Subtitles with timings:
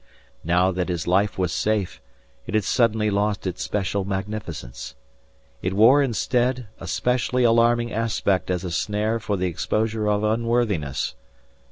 [0.43, 2.01] Now that his life was safe
[2.47, 4.95] it had suddenly lost it special magnificence.
[5.61, 11.13] It wore instead a specially alarming aspect as a snare for the exposure of unworthiness.